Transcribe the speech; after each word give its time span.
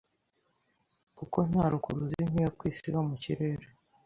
kuko 1.17 1.37
nta 1.49 1.65
rukuruzi 1.71 2.21
nk’iyo 2.29 2.49
ku 2.57 2.61
isi 2.71 2.83
iba 2.89 3.01
mu 3.09 3.15
kirere 3.23 3.65